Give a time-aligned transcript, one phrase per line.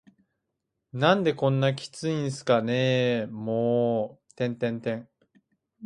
[0.93, 4.29] 「何でこんなキツいんすかねぇ～も～…」